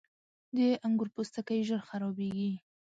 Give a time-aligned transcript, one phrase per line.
[0.55, 2.51] •د انګور پوستکی ژر خرابېږي.